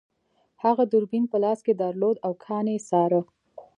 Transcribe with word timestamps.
هغه 0.63 0.83
دوربین 0.91 1.23
په 1.31 1.37
لاس 1.43 1.59
کې 1.65 1.73
درلود 1.81 2.17
او 2.25 2.31
کان 2.43 2.65
یې 2.73 2.79
څاره 2.89 3.21